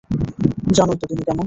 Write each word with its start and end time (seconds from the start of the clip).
জানোই 0.71 0.97
তো 0.97 1.05
তিনি 1.07 1.21
কেমন। 1.21 1.39